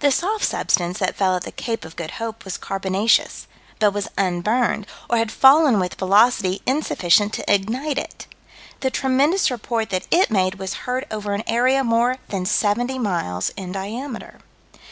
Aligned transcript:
The 0.00 0.10
soft 0.10 0.44
substance 0.44 0.98
that 0.98 1.14
fell 1.14 1.36
at 1.36 1.44
the 1.44 1.52
Cape 1.52 1.84
of 1.84 1.94
Good 1.94 2.10
Hope 2.18 2.44
was 2.44 2.56
carbonaceous, 2.56 3.46
but 3.78 3.92
was 3.92 4.08
unburned, 4.18 4.84
or 5.08 5.16
had 5.18 5.30
fallen 5.30 5.78
with 5.78 5.94
velocity 5.94 6.60
insufficient 6.66 7.32
to 7.34 7.48
ignite 7.54 7.96
it. 7.98 8.26
The 8.80 8.90
tremendous 8.90 9.52
report 9.52 9.90
that 9.90 10.08
it 10.10 10.28
made 10.28 10.56
was 10.56 10.74
heard 10.90 11.06
over 11.08 11.34
an 11.34 11.44
area 11.46 11.84
more 11.84 12.16
than 12.30 12.46
seventy 12.46 12.98
miles 12.98 13.50
in 13.50 13.70
diameter. 13.70 14.40